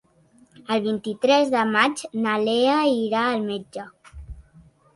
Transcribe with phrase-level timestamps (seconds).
[0.75, 3.87] El vint-i-tres de maig na Lea irà al metge.